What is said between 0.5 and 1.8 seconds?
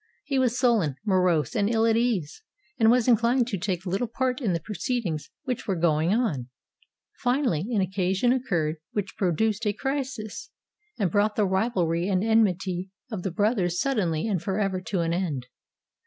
sullen, morose, and